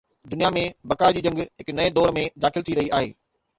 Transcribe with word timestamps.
دنيا 0.31 0.49
۾ 0.55 0.63
بقا 0.93 1.09
جي 1.17 1.23
جنگ 1.27 1.43
هڪ 1.45 1.69
نئين 1.81 1.95
دور 2.01 2.17
۾ 2.19 2.27
داخل 2.47 2.69
ٿي 2.71 2.81
رهي 2.83 2.93
آهي. 3.01 3.15